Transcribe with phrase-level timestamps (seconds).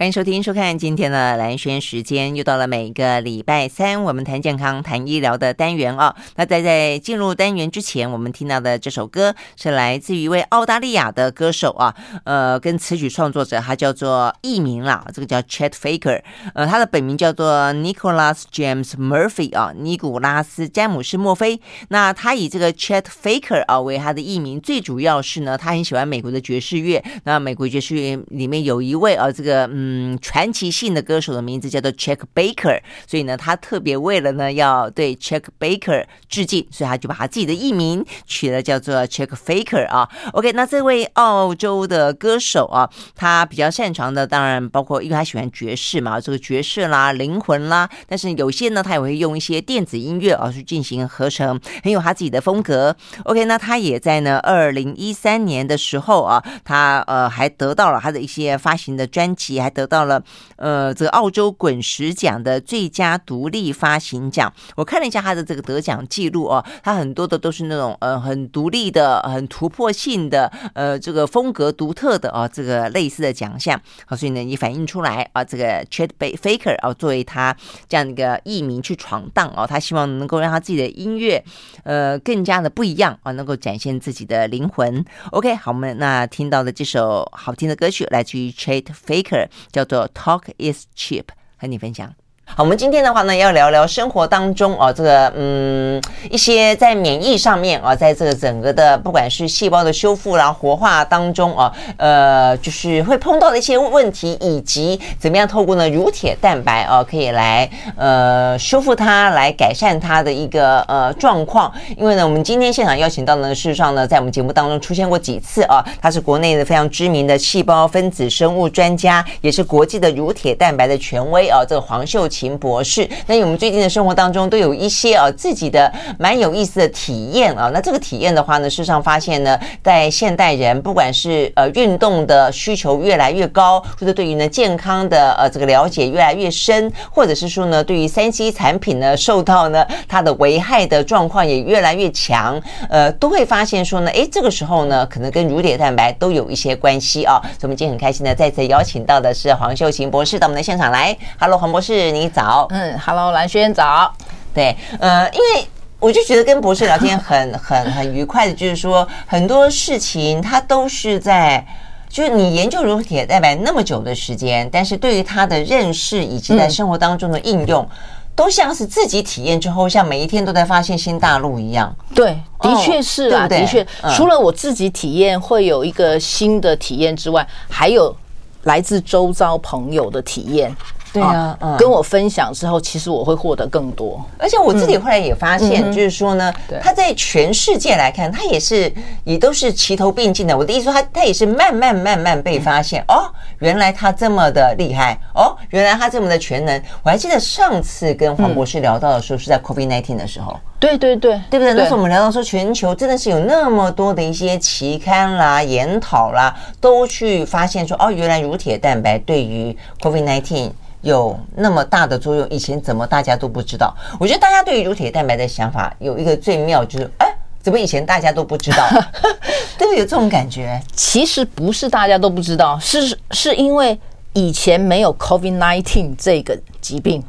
[0.00, 6.16] 欢迎收听、收看今天的兰轩时间，又到了每个礼拜三，我们谈健康、谈医疗的单元哦。
[6.36, 11.94] 那在在进入单元之前，我们听到的这首歌是来自于一位澳大利亚的歌手啊，
[12.24, 16.22] 呃，跟词曲创作者，他叫做艺名啦，这个叫 Chet Faker，
[16.54, 21.60] 呃，他的本名叫做 Nicholas James Murphy 啊，尼古拉斯·詹姆斯·墨菲。
[21.90, 27.04] 那他以这个 Chet Faker 啊为他的艺名，最主要是呢，他很喜欢美国的爵士乐。
[27.24, 29.89] 那美国爵士乐里面有一位啊，这个嗯。
[29.92, 40.08] 嗯，传奇性的歌手的名字叫做 Check Baker，所以呢，他特别为了呢要对 Check Baker 致敬，所以他就把他自己的艺名取了叫做 Check Faker 啊。
[40.32, 52.94] OK，那这位澳洲的歌手啊，他比较擅长的当然包括，因为他喜欢爵士嘛，这个爵士啦、灵魂啦，但是有些呢，他也会用一些电子音乐啊去进行合成，很有他自己的风格。
[53.24, 59.79] OK，那他也在呢二零一三年的时候啊，他呃还得到了他的一些发行的专辑，还得。
[59.80, 60.22] 得到了
[60.56, 64.52] 呃这个澳洲滚石奖的最佳独立发行奖。
[64.76, 73.80] 我看了一下他的这个得奖记录哦，他很多的都是那种呃很独立的、很突破性的呃这个风格独特的、哦、这个类似的奖项。
[74.06, 77.56] 好，所以呢，也反映出来啊，这个 Chet Faker 啊，作为他
[77.88, 81.42] 这样一个艺名去闯荡哦，他希望能够让他自己的音乐
[81.84, 85.02] 呃更加的不一样啊，能够展现自己的灵魂。
[85.30, 89.48] OK，好，我们那听到的这首好听的歌曲来自于 Chet Faker。
[89.72, 91.24] 叫做 Talk is cheap，
[91.56, 92.14] 和你分享。
[92.56, 111.72] 好，我们今天的话呢，要聊聊生活当中哦，这个嗯，一些在免疫上面啊，在这个整个的不管是细胞的修复啦、活化当中啊，呃，就是会碰到的一些问题，以及怎么样透过呢乳铁蛋白啊，可以来呃修复它，来改善它的一个呃状况。
[111.96, 127.70] 因为呢，我们今天现场邀请到呢，事实上呢，在我们节目当中出现过几次啊，他是国内的非常知名的细胞分子生物专家，也是国际的乳铁蛋白的权威啊，这个黄秀琴秦博士，那我们最近的生活当中都有一些啊自己的蛮有意思的体验啊。
[127.74, 147.38] 那这个体验的话呢，事实上发现呢，在现代人不管是呃运动的需求越来越高，或者对于呢健康的呃这个了解越来越深，或者是说呢对于三 C 产品呢受到呢它的危害的状况也越来越强，呃都会发现说呢，诶这个时候呢可能跟乳铁蛋白都有一些关系啊。
[147.42, 151.14] 所以我们今天很开心的再次邀请到的是黄秀琴博士到我们的现场来。
[151.38, 152.29] Hello，黄博士，你。
[152.30, 154.12] 早，嗯，Hello，蓝轩早，
[154.54, 155.66] 对，呃，因为
[155.98, 161.64] 我就觉得跟博士聊天很很很愉快的，就是说很多事情他都是在，
[162.08, 167.88] 就是你研究乳铁蛋白那么久的时间，但是对于他的认识以及在生活当中的应用，嗯、
[168.34, 171.94] 都像是自己体验之后，像每一天都在发现新大陆一样。
[172.14, 173.86] 对，的确是啊，的确，
[174.16, 178.16] 除了我自己体验会有一个新的体验之外，还有
[178.62, 180.74] 来自周遭朋友的体验。
[181.12, 184.24] 对啊，嗯，跟我分享之后，其实我会获得更多。
[184.38, 188.92] 而且我自己后来也发现，就是说呢，他在全世界来看，他也是
[189.24, 190.56] 也都是齐头并进的。
[190.56, 193.04] 我的意思说，他他也是慢慢慢慢被发现。
[193.08, 193.28] 哦，
[193.58, 195.18] 原来他这么的厉害。
[195.34, 196.80] 哦，原来他这么的全能。
[197.02, 200.56] 我还记得上次跟黄博士聊到的时候，是在 COVID nineteen 的时候。
[200.78, 201.74] 对对对，对不对？
[201.74, 210.70] 那时候我们聊到说，全球真的是有那么多的一些期刊啦、研讨啦，都去发现说，哦，原来乳铁蛋白对于 COVID-19。
[211.02, 213.94] 有那么大的作用，以前怎么大家都不知道？
[214.18, 217.26] 我觉得大家对于乳铁蛋白的想法有一个最妙，就是哎，
[217.62, 218.86] 怎么以前大家都不知道？
[219.78, 219.98] 对不对？
[219.98, 220.80] 有这种感觉？
[220.94, 223.98] 其实不是大家都不知道，是是因为
[224.34, 227.22] 以前没有 COVID nineteen 这个疾病，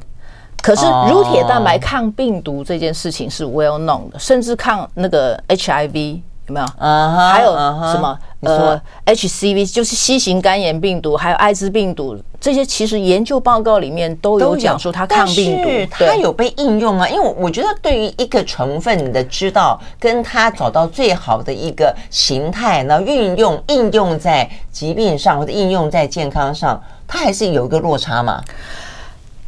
[0.62, 6.22] 可是乳铁蛋白抗病毒这件事情是 well known 的，甚至抗那个 HIV。
[6.51, 6.66] 有没有？
[6.78, 8.19] 嗯，还有什么？
[8.41, 17.07] 呃，HCV 就是 C 型肝炎病毒，还有艾滋病毒，这些其实研究报告里面都有讲说它抗病毒，它有被应用啊？
[17.07, 28.43] 因为我觉得对于一个成分你的知道，跟它找到最好的一个形态，然后运用应用在疾病上或者应用在健康上，它还是有一个落差嘛。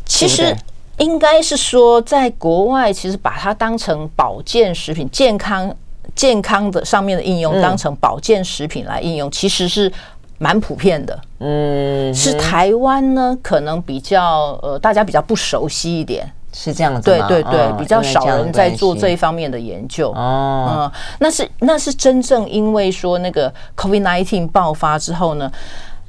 [0.05, 0.55] 其实
[0.97, 5.75] 应该是说，在国外其实把它当成保健食品、健康。
[6.15, 9.91] 健康的上面的应用当成保健食品来应用，其实是
[10.37, 11.19] 蛮普遍的。
[11.39, 17.01] 嗯，是台湾呢，可能比较呃，大家比较不熟悉一点，是这样子。
[17.01, 20.11] 对对对，比较少人在做这一方面的研究。
[20.11, 25.51] 哦，嗯，那是那是真正因为说那个 COVID-19 爆发之后呢。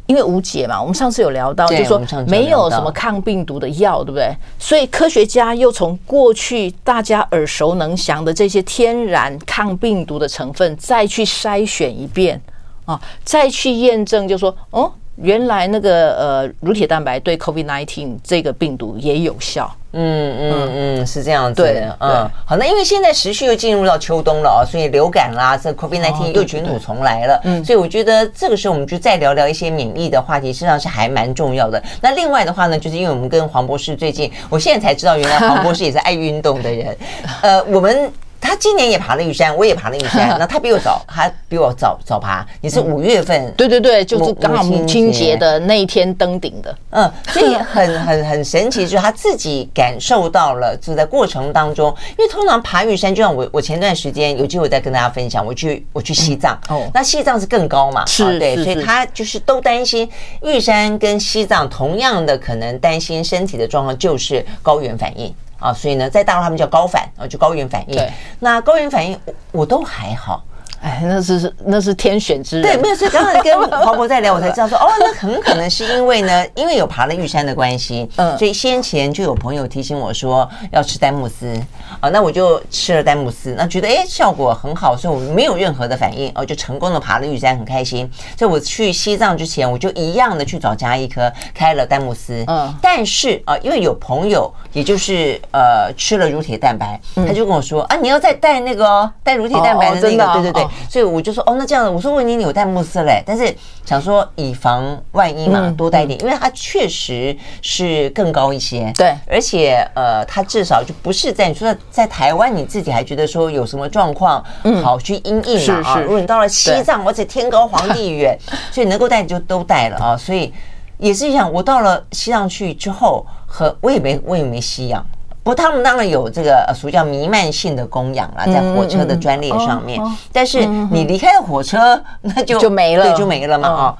[0.07, 4.35] 因为无解嘛，我们上次有聊到，就是说没有什么抗病毒的药，对不对？
[4.59, 12.41] 所以科学家又从过去大家耳熟能详的这些天然抗病毒的成分再去筛选一遍
[12.85, 19.75] 啊，再去验证，就说哦，原来那个呃乳铁蛋白对 COVID-19 这个病毒也有效。
[19.95, 21.63] 嗯嗯嗯，是这样子。
[21.63, 27.41] 对，嗯，好，那因为现在时序又进入到秋冬了啊，所以流感啦，这 COVID-19 又卷土重来了。
[27.45, 31.83] 嗯，所以我觉得这个时候我们就再聊聊一些免疫的话题，实际上是还蛮重要的。
[32.01, 36.97] 那另外的话呢，就是因为我们跟黄博士最近，我现在才知道，原来黄博士也是爱运动的人。
[37.43, 38.13] 呃，我们。
[38.45, 40.29] 他今年也爬了玉山，我也爬了玉山。
[40.39, 42.47] 那他比我早，他比我早早爬。
[42.61, 43.51] 你是五月份？
[43.57, 46.77] 对对对，就是刚好母亲节的那一天登顶的。
[46.91, 51.89] 嗯，所以很很很神奇，就是他自己感受到了，就在过程当中。
[52.19, 56.59] 因为通常爬玉山，就像我我前段时间有机会再跟大家分享，我去我去西藏。
[56.69, 58.05] 哦，那西藏是更高嘛？
[58.05, 60.07] 是，对，所以他就是都担心
[60.43, 65.35] 玉山跟西藏同样的可能担心身体的状况，就是高原反应。
[65.65, 67.97] 啊，所以呢，在大陆他们叫高反啊，就高原反应。
[67.97, 69.19] 对，那高原反应
[69.53, 70.45] 我，我都还好。
[70.83, 72.63] 哎，那是那是天选之人。
[72.63, 81.59] 对，没有，所以刚才跟 黄渤在聊，我才知道说，哦，那很可能是因为呢，因为有爬了玉山的关系，嗯，所以先前就有朋友提醒我说要吃丹木斯，
[82.05, 88.11] 啊，那我就吃了丹慕斯，那觉得哎效果很好，所以我没有任何的反应，哦，就成功的爬了玉山，很开心。
[88.39, 100.67] 所以我去西藏之前，我就一样的去找加医科开了丹慕斯，嗯，但是啊，因为有朋友，也就是呃吃了乳铁蛋白，他就跟我说啊，你要再带那个带乳铁蛋白的那个，对对对。
[100.91, 103.23] 所以我就说哦，那这样子，我说我已经有丹慕斯嘞？
[103.25, 103.55] 但是
[103.87, 108.93] 想说以防万一嘛，多带一点，因为它确实是更高一些。
[108.95, 114.45] 对，而且呃，它至少就不是在你说在台湾，你自己还觉得说有什么状况，
[114.83, 116.01] 好去应应嘛啊。
[116.01, 118.37] 如果你到了西藏，而且天高皇帝远，
[118.73, 120.17] 所以能够带就都带了啊。
[120.17, 120.53] 所以
[120.99, 125.07] 也是一样，我到了西藏去之后，和我也没我也没吸氧。
[125.45, 130.03] 不过他们当然有这个属于叫弥漫性的供氧啦，在火车的专列上面。
[130.33, 133.97] 但是你离开了火车，那就就没了，对，就没了嘛啊！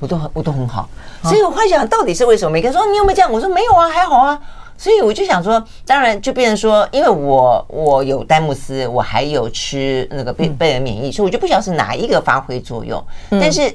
[0.00, 0.88] 我都我都很好，
[1.22, 2.52] 所以我幻想到底是为什么？
[2.52, 3.30] 每个人说你有没有这样？
[3.30, 4.40] 我说没有啊，还好啊。
[4.76, 13.02] 所以我就想说，当然就变成说，因为我我有丹慕斯，我还有吃那个贝贝尔免疫，所以我就不晓得是哪一个发挥作用。
[13.30, 13.70] 但是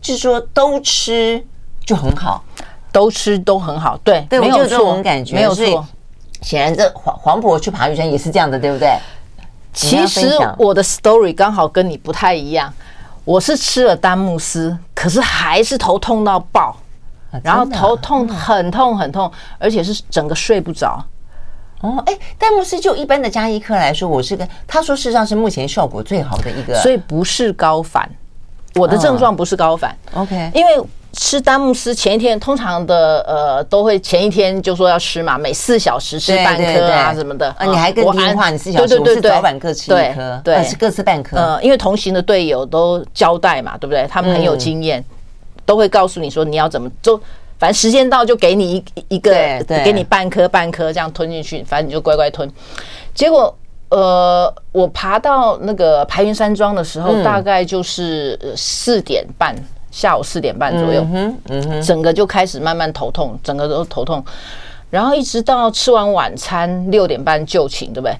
[0.00, 1.44] 就是说都吃
[1.84, 2.44] 就很好，
[2.92, 5.84] 都吃都很好，对，对，我就有这种感觉，没有错。
[6.42, 8.96] 显然，这黄黄渤去爬玉山也是这样的，对不对？
[9.72, 12.72] 其实我的 story 刚好跟你不太一样，
[13.24, 16.76] 我是吃了丹木斯，可是还是头痛到爆，
[17.42, 21.02] 然后头痛很痛很痛，而且是整个睡不着。
[21.80, 28.08] 哦，哎，丹木斯就一般的加医科来说，我是跟他说事实上是目前效果最好的一个，所以不是高反，
[28.74, 29.96] 我的症状不是高反。
[30.14, 30.82] OK，因为。
[31.16, 37.48] 吃丹木斯前一天，通常的呃都会前一天就说要吃嘛，每四小时吃半颗啊什么的。
[37.56, 41.36] 啊，你还更听话，你四小时对对对，早晚各吃一颗，对，是各吃半颗。
[41.36, 44.04] 呃，因为同行的队友都交代嘛，对不对？
[44.10, 45.04] 他们很有经验，
[45.64, 47.20] 都会告诉你说你要怎么做，
[47.58, 49.32] 反正时间到就给你一一个，
[49.84, 52.50] 给你半颗半颗这样吞进去，反正你就乖乖吞。
[53.14, 53.56] 结果
[53.90, 59.54] 呃，我爬到那个排云山庄的时候，大概就是四点半。
[59.94, 64.24] 下午四点半左右，嗯嗯，整个就开始慢慢头痛，整个都头痛，
[64.90, 68.16] 然后一直到吃完晚餐六点半就寝，对不对？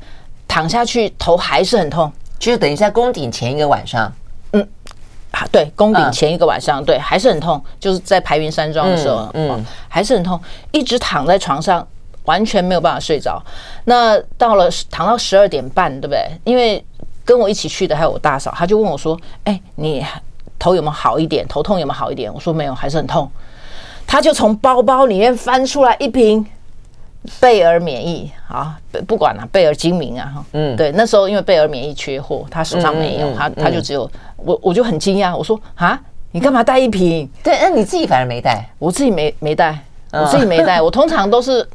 [0.46, 4.12] 躺下去头还是很痛，就等于在攻顶前一个晚上，
[5.42, 10.40] 嗯，对，攻顶前一个晚上，对，还是很痛，就是在排云山庄的时候，嗯，还是很痛，
[10.70, 11.86] 一直躺在床上，
[12.24, 13.42] 完全没有办法睡着。
[13.84, 16.20] 那到了躺到十二点半，对不对？
[16.44, 16.84] 因为
[17.24, 20.04] 跟我一起去的还有我大嫂，她就问我说：“哎，你？”
[20.56, 21.46] 头有没有好一点？
[21.46, 22.32] 头痛有没有好一点？
[22.32, 23.30] 我说没有，还是很痛。
[24.06, 26.46] 她就从包包里面翻出来一瓶
[27.40, 35.98] 贝尔免疫啊，不管了，贝尔精明啊，嗯，对，那时候因为贝尔免疫缺货，他手上没有，他他就只有我，我就很惊讶，我说啊，
[36.32, 37.28] 你干嘛带一瓶？
[37.42, 39.78] 对，那你自己反而没带，我自己没没带，
[40.12, 41.66] 我自己没带，我通常都是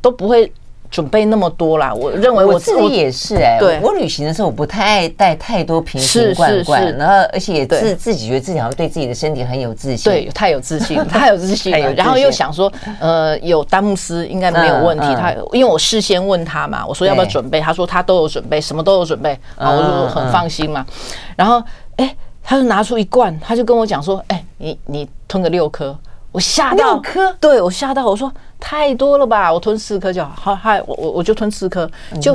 [0.00, 0.52] 都不会。
[0.94, 11.92] 准备那么多啦，我认为我自己也是哎，对，我旅行的时候我不太爱带太多瓶瓶罐罐，然后而且也自自己觉得自己好像对自己的身体很有自信，对，太有自信， 太有自信了。
[11.94, 15.06] 然后又想说，呃，有丹木斯应该没有问题。
[15.16, 20.86] 他因为我事先问他嘛，我说要不要准备，他说他都有准备，什么都有准备，啊，我就很放心嘛。
[21.34, 21.60] 然后
[21.96, 25.98] 哎，他就拿出一罐，他就跟我讲说，哎，你你吞个六颗。
[26.34, 27.00] 我吓到，
[27.38, 31.88] 对我吓到，我说太多了吧，我吞四颗就好，好，嗨，我我我就吞四颗，
[32.20, 32.34] 就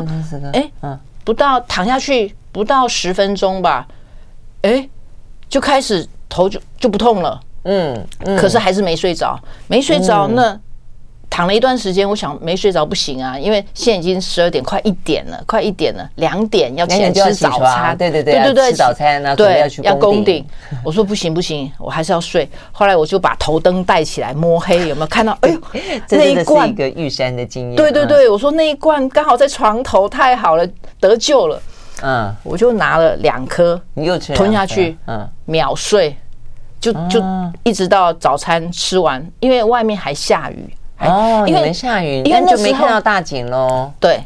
[0.54, 3.86] 哎，嗯，不到躺下去不到十分钟吧，
[4.62, 4.90] 哎，
[5.50, 9.38] 就开始头就就不痛了，嗯，可是还是没睡着，
[9.68, 10.58] 没睡着，那
[11.30, 20.46] 躺了一段时间，我想没睡着不行啊，因为现在已经十二点，快一点了，快一点了，两点要起来吃早餐，对对对对对，吃早餐呢，对，要去要攻顶。
[20.84, 22.50] 我说不行不行，我还是要睡。
[22.72, 25.38] 后来我就把头灯带起来摸黑，有没有看到？
[25.42, 25.62] 哎呦，
[26.10, 27.76] 那一罐一个玉山的经验。
[27.76, 30.68] 对对对，我说那一罐刚好在床头，太好了，
[31.00, 31.62] 得救了。
[32.02, 36.16] 嗯，我就拿了两颗，你又吃吞下去，嗯，秒睡，
[36.80, 37.22] 就就
[37.64, 40.74] 一直到早餐吃完，因为外面还下雨。
[41.00, 43.92] 哦，因为下雨，因为就没看到大景喽。
[44.00, 44.24] 对，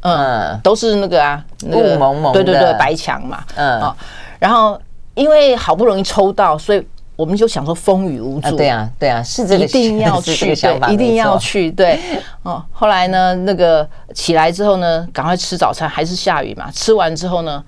[0.00, 3.94] 嗯，都是那个啊，雾蒙蒙，对对对，白墙嘛，嗯，
[4.38, 4.80] 然后
[5.14, 6.86] 因为好不容易抽到，所以
[7.16, 8.56] 我们就想说风雨无阻。
[8.56, 11.98] 对啊，对啊，是这个，一定要 去，对，一定要去，对。
[12.42, 16.70] 哦，后来呢，那个起来之后呢，赶快吃早餐，还是下雨嘛。
[16.72, 17.62] 吃完之后呢，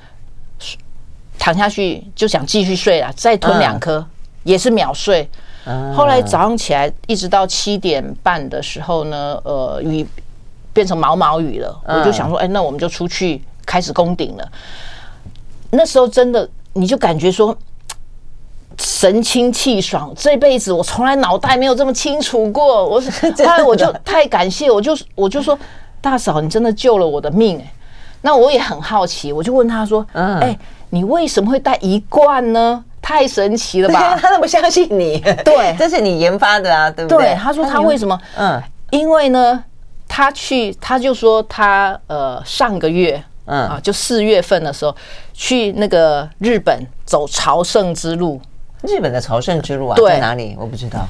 [1.38, 4.04] 躺下去就想继续睡了，再吞两颗，
[4.42, 5.28] 也是秒睡。
[5.94, 10.06] 后来早上起来，一直到七点半的时候呢，呃，雨
[10.72, 11.80] 变成毛毛雨了。
[11.86, 14.48] 我就想说，哎，那我们就出去开始攻顶了。
[15.70, 17.56] 那时候真的，你就感觉说
[18.78, 20.12] 神清气爽。
[20.16, 22.84] 这辈子我从来脑袋没有这么清楚过。
[22.86, 23.00] 我
[23.38, 25.58] 后来我就太感谢，我就我就说，
[26.00, 27.72] 大嫂，你真的救了我的命哎。
[28.22, 30.58] 那我也很好奇，我就问他说，哎，
[30.90, 32.84] 你为什么会带一罐呢？
[33.02, 34.16] 太神奇了吧！
[34.16, 37.18] 他都不相信你， 对，这是你研发的啊，对不对？
[37.18, 38.18] 对，他说他为什么？
[38.38, 39.62] 嗯，因为呢，
[40.06, 44.94] 他去，他就说他呃上个月，嗯啊，就四月份的时候
[45.34, 48.40] 去那个日本走朝圣之路。
[48.82, 50.56] 日本的朝圣之路啊，在哪里？
[50.58, 51.06] 我不知道。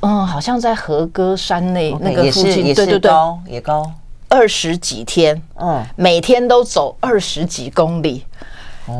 [0.00, 3.12] 嗯，好像在和歌山那那个附近，对对对，
[3.46, 3.88] 也高
[4.28, 8.24] 二十几天，嗯，每天都走二十几公里。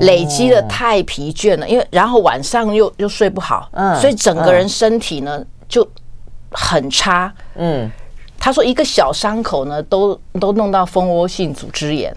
[0.00, 5.86] 累积的太疲倦了，因为然后晚上又又睡不好，嗯，所以整个人身体呢就
[6.50, 7.90] 很差，嗯，
[8.38, 12.14] 他说一个小伤口呢都都弄到蜂窝性组织炎，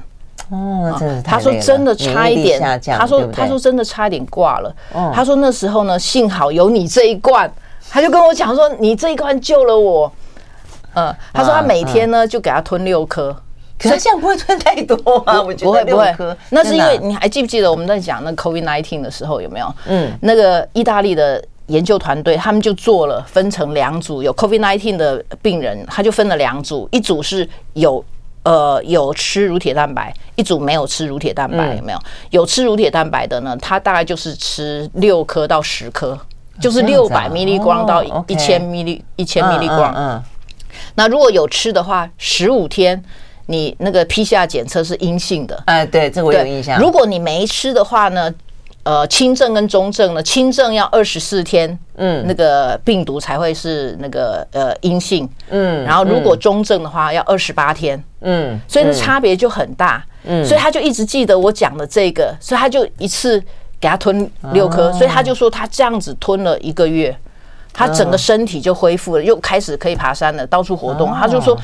[0.50, 4.76] 哦，真的，他说真的差一点，他说他说真的差一点挂了，
[5.14, 7.52] 他说那时候呢幸好有你这一罐，
[7.90, 10.12] 他就跟我讲说你这一罐救了我，
[10.96, 13.36] 嗯，他说他每天呢就给他吞六颗。
[13.80, 14.96] 可是这样不会吞太多
[15.26, 15.42] 啊？
[15.42, 19.74] 我觉得不会不会，那是因为你还记不记得我们在讲那 COVID nineteen 的时候有没有？
[19.86, 28.04] 嗯，那个意大利的研究团队他们就做了分成两组，有 COVID nineteen 的病人，他就分了两组，一组是有
[28.44, 32.00] 呃有吃乳铁蛋白，一组没有吃乳铁蛋白，有没有？
[32.32, 36.20] 有吃乳铁蛋白的呢，他大概就是吃六颗到十颗，
[36.60, 39.94] 就是六百 milligram 到一千 milli 一千 milligram。
[39.96, 40.24] 嗯，
[40.96, 43.02] 那如果有吃的话，十五天。
[43.50, 46.80] 你那个 PCR 检测是阴性的，哎，对，这个我有印象。
[46.80, 48.32] 如果你没吃的话呢，
[48.84, 63.44] 呃，轻症跟中症呢，轻症要二十四天，嗯，那个病毒才会是那个呃阴性，嗯，然后如果中症的话要二十八天，嗯，所以那差别就很大，嗯，所以他就一直记得我讲的这个，所以他就一次
[63.82, 67.18] 给他吞六颗，所以他就说他这样子吞了一个月，
[67.74, 71.58] 他整个身体就恢复了，又开始可以爬山了，到处活动，他就说。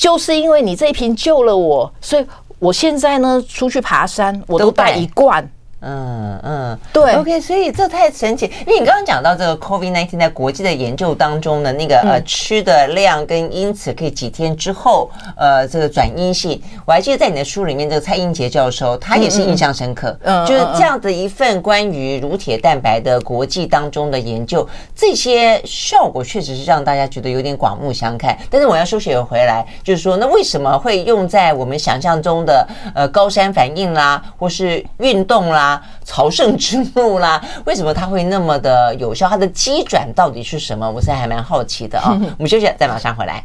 [0.00, 2.26] 就是因为你这一瓶救了我，所以
[2.58, 5.46] 我现在呢出去爬山，我都带一罐。
[5.82, 8.46] 嗯嗯，对，OK，所以这太神奇。
[8.66, 16.60] 因为你刚刚讲到这个 COVID nineteen 在国际的研究当中的那个呃吃的量，跟因此可以几天之后呃这个转阴性。
[16.84, 28.36] 我还记得在你的书里面，这个蔡英杰教授他也是印象深刻，嗯，就是这样的一份关于乳铁蛋白的国际当中的研究，这些效果确实是让大家觉得有点刮目相看。
[28.50, 35.69] 但是我要收学回来，就是说，那为什么会用在我们想象中的呃高山反应啦，或是运动啦？
[36.04, 39.28] 朝圣之路啦，为什么它会那么的有效？
[39.28, 40.90] 它的机转到底是什么？
[40.90, 42.20] 我现在还蛮好奇的啊、哦。
[42.38, 43.44] 我们休息，再马上回来。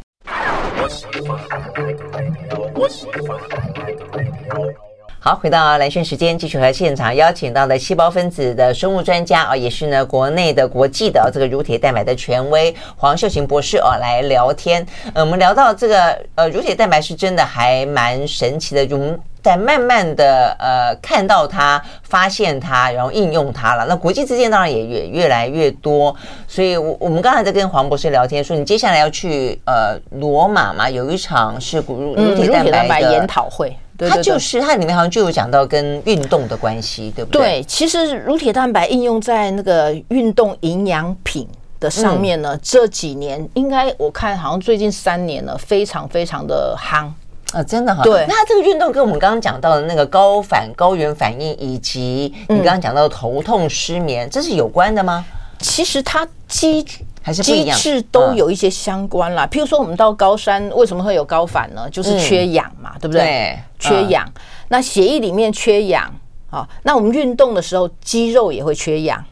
[5.26, 14.86] 好，回到兰萱时间，继续和现场邀请到的细胞分子的生物专家啊，也是呢国内的国际的这个乳铁蛋白的权威黄秀琴博士哦来聊天。
[15.14, 19.18] 呃，我们聊到这个呃乳铁蛋白是真的还蛮神奇的，用。
[19.42, 23.84] 在慢慢的呃看到它、发现它，然后应用它了。
[23.88, 26.14] 那国际之间当然也越越来越多。
[26.48, 33.76] 所以，我我们刚才在跟黄博士聊天，说你接下来要去呃罗马嘛，有一场是乳乳铁蛋白的研讨会。
[33.98, 37.40] 它就是它里面好像就有讲到跟运动的关系，对不对？
[37.40, 41.48] 对，其实乳铁蛋白应用在那个运动营养品
[41.80, 47.10] 的上面呢，嗯、这几年应该我看好像最近三年了，非常非常的夯。
[47.52, 48.02] 啊，真的哈。
[48.02, 55.24] 对，那这个运动跟我们刚刚讲到的那个高反高原反应，以及你刚刚讲到的头痛失眠，这是有关的吗？
[55.60, 56.84] 其实它基
[57.26, 57.42] 还是？
[57.42, 59.44] 机制都有一些相关啦。
[59.50, 61.90] 譬如说，我们到高山为什么会有高反呢？
[61.90, 63.20] 就是缺氧嘛，对不对？
[63.22, 64.24] 对，缺氧。
[64.68, 66.14] 那血液里面缺氧
[66.50, 69.24] 啊，那我们运动的时候，肌肉也会缺氧。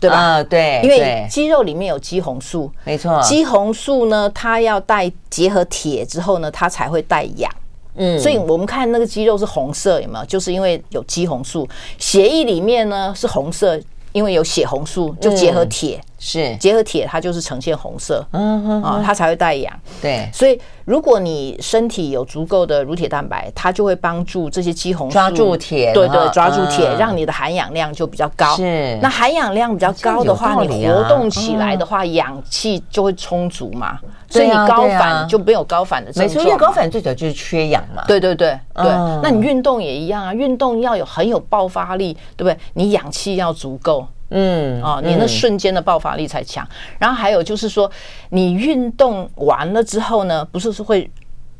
[0.00, 0.42] 对吧？
[0.42, 3.20] 对，因为肌肉里面有肌红素，没错。
[3.22, 7.50] 肌红素呢，它要带结合铁之后呢，它才会带氧。
[7.94, 10.24] 嗯，所以我们看那个肌肉是红色，有没有？
[10.26, 11.66] 就是因为有肌红素。
[11.98, 13.80] 血液里面呢是红色，
[14.12, 15.98] 因为有血红素，就结合铁。
[16.18, 19.72] 是结合铁，它就是呈现红色，嗯哼啊，它才会带氧。
[20.00, 28.56] 对，所以如果你身体有足够的乳铁蛋白，它就会帮助这些肌红素抓住铁，对对，抓住铁，让你的含氧量就比较高。
[28.56, 36.28] 是，那含氧量比较高的话，你活动起来的话，氧气就会充足嘛，所以你高反就没有高反的症状。
[36.28, 38.02] 没错，因为高反最主要就是缺氧嘛。
[38.06, 38.84] 对对对对，
[39.22, 42.56] 那你运动也一样啊，运动要有很有爆发力，对不对？
[42.74, 44.06] 你氧气要足够。
[44.30, 46.66] 嗯啊，你那瞬间的爆发力才强。
[46.98, 47.88] 然后还有就是说，
[48.30, 51.08] 你运动完了之后呢，不是是会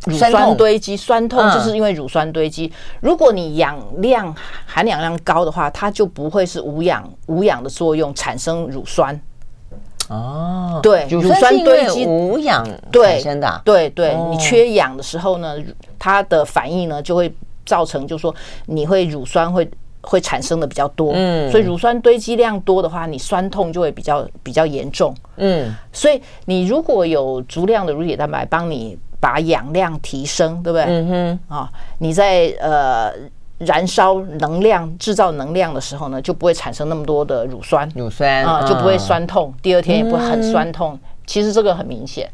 [0.07, 2.73] 乳酸堆积，酸痛就是因为乳酸堆积。
[3.01, 4.35] 如果你氧量
[4.67, 9.21] 含氧量高的话，它就不会是无氧无氧的作用产生乳酸。
[10.09, 13.63] 哦，对，乳酸堆积无氧产生的。
[13.65, 15.55] 对对，你缺氧的时候呢，
[15.99, 17.33] 它的反应呢就会
[17.65, 18.35] 造成，就是说
[18.67, 19.71] 你会乳酸会。
[20.07, 30.85] 会产生的比较多，嗯，所以乳酸堆积量多的话，你酸痛就会比较比较严重，嗯，所以你如果有足量的乳铁蛋白帮你把氧量提升，对不对？
[30.87, 31.09] 嗯
[31.49, 33.11] 哼，啊，你在呃
[33.59, 40.99] 燃烧能量、制造能量的时候呢，就不会产生那么多的乳酸，乳酸啊，就不会酸痛，第二天也不会很酸痛。
[41.27, 42.29] 其实这个很明显。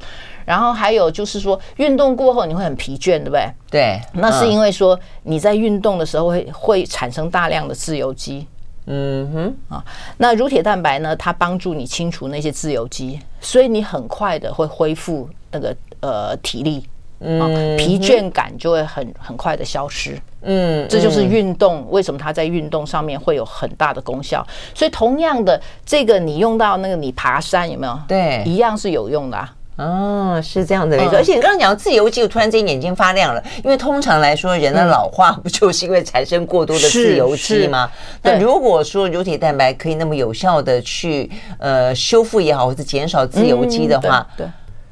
[0.51, 3.49] 然后还有就是说，运动过后你会很疲倦，对不对？
[3.71, 8.45] 对，那是因为说你在运动的时候会会产生大量的自由基。
[8.87, 9.85] 嗯哼啊，
[10.17, 16.85] 那乳铁蛋白呢，它帮助你清除那些自由基，所以你很快的会恢复那个呃体力，
[17.21, 20.21] 嗯，疲倦感就会很很快的消失。
[20.43, 24.45] 嗯，这就是运动为什么它在运动上面会有很大的功效。
[24.75, 27.97] 所以同样的，这个你用到那个你爬山有没有？
[28.09, 29.55] 对，一样是有用的啊。
[29.81, 31.17] 哦，是这样的，没错。
[31.17, 33.43] 而且你刚刚讲到自由基，我突然间眼睛发亮了。
[33.65, 37.91] 因为通常来说，人的老化不就是因为产生过多的自由基吗？
[38.23, 44.47] 那如果说乳体蛋白可以那么有效的去呃修复也好，或者减少自由基的话，对。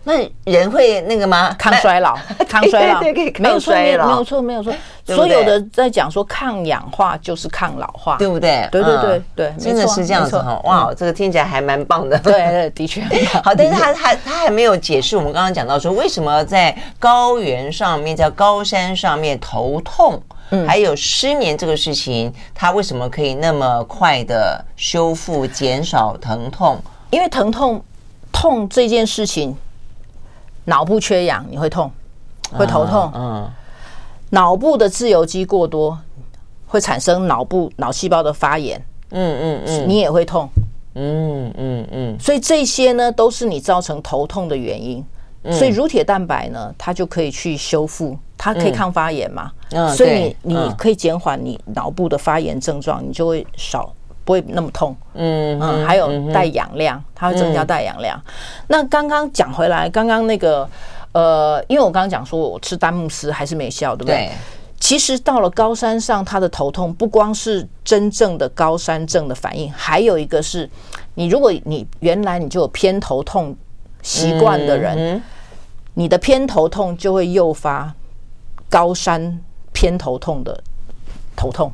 [0.09, 1.55] 那人会那个吗？
[1.59, 2.17] 抗衰老，
[2.49, 4.73] 抗衰老，对，可以抗衰老，没有错，没有错。
[5.05, 8.67] 所有的在讲说抗氧化就是抗老化，对不对？
[8.73, 10.59] 对对对对，真的是这样子哈。
[10.65, 12.19] 哇，这个听起来还蛮棒的。
[12.21, 13.03] 对对，的确
[13.45, 13.55] 好。
[13.55, 20.19] 但是他 他他还没有解释我们刚刚讲到说，为什么在高原上面，在高山上面头痛，
[20.67, 26.79] 还有失眠这个事情，它为什么可以那么快的修复、减少疼痛？
[27.11, 27.83] 因为疼痛
[28.33, 29.55] 痛这件事情。
[30.69, 31.91] 脑部缺氧，你会痛，
[32.53, 33.11] 会头痛。
[33.15, 33.51] 嗯，
[34.31, 35.99] 脑部的自由基过多，
[36.67, 38.79] 会产生脑部脑细胞的发炎。
[39.11, 40.47] 嗯嗯嗯，你也会痛。
[40.95, 45.03] 嗯嗯嗯，所以这些呢，都是你造成头痛的原因。
[45.51, 49.51] 所以乳铁蛋白呢，它就可以去修复，它可以抗发炎嘛。
[49.71, 53.91] 嗯，所以你你可以减缓你脑部的发炎症状，你就会少。
[54.29, 58.23] 不会那么痛，嗯嗯，还有带氧量，它会增加带氧量。
[58.67, 60.69] 那刚刚讲回来，刚刚那个
[61.13, 64.17] 呃，因为我刚刚讲说我吃丹木斯还是没效，对不对？
[64.17, 64.33] 对。
[64.79, 70.69] 其实到了高山上，他的头痛不光是真正的高山症的反应，还有一个是，
[71.15, 73.57] 你如果你原来你就有偏头痛
[74.03, 75.23] 习惯的人，
[75.95, 77.91] 你的偏头痛就会诱发
[78.69, 79.41] 高山
[79.73, 80.63] 偏头痛的
[81.35, 81.73] 头痛。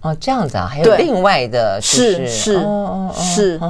[0.00, 2.60] 哦，这样子啊，还有另外的，是是
[3.12, 3.60] 是，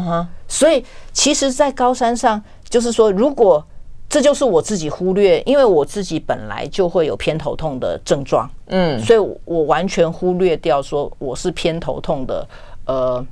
[0.46, 3.64] 所以其实，在高山上，就是说，如果
[4.10, 12.46] 这就是我自己忽略，因为我自己本来就会有偏头痛的症状，嗯，所以我完全忽略掉说我是偏头痛的
[12.86, 13.24] 呃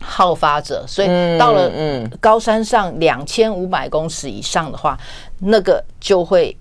[0.00, 1.08] 好发者，所以
[1.38, 2.10] 到了嗯。
[2.20, 4.98] 高山上两千五百公尺以上的话，
[5.38, 6.56] 那个就会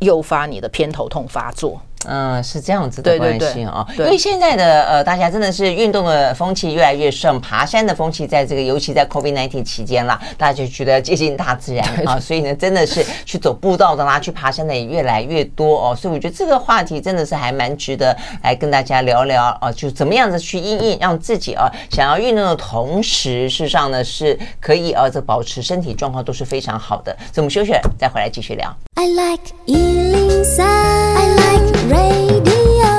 [0.00, 1.80] 诱发你的偏头痛发作。
[2.06, 28.74] 嗯，是这样子的关系啊，因为现在的呃，大家真的是运动的风气越来越盛，爬山的风气在这个，尤其在 COVID-19 期间啦，大家就觉得接近大自然啊，所以呢，真的是去走步道的啦，去爬山的也越来越多哦，所以我觉得这个话题真的是还蛮值得来跟大家聊聊啊，就怎么样子去应应，让自己啊想要运动的同时，事实上呢是可以啊这保持身体状况都是非常好的，所以我们休息了，再回来继续聊。
[28.94, 29.52] I like
[31.92, 32.91] radio.